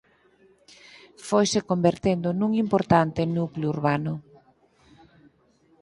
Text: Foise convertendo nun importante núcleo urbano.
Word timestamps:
Foise 1.27 1.59
convertendo 1.69 2.27
nun 2.39 2.51
importante 2.63 3.21
núcleo 3.35 3.67
urbano. 3.75 4.13